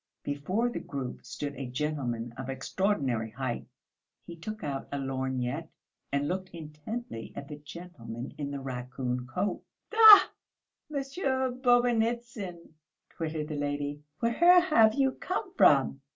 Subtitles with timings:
[0.23, 3.67] Before the group stood a gentleman of extraordinary height;
[4.25, 5.69] he took out a lorgnette
[6.11, 9.61] and looked intently at the gentleman in the raccoon coat.
[9.93, 10.31] "Ah,
[10.89, 12.71] Monsieur Bobynitsyn!"
[13.11, 14.01] twittered the lady.
[14.21, 16.01] "Where have you come from?